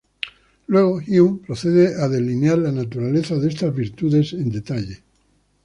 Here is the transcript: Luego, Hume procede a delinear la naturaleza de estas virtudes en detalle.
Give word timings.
Luego, 0.65 0.99
Hume 1.07 1.41
procede 1.45 1.93
a 2.01 2.07
delinear 2.09 2.57
la 2.57 2.71
naturaleza 2.71 3.35
de 3.35 3.49
estas 3.49 3.75
virtudes 3.75 4.33
en 4.33 4.49
detalle. 4.49 5.03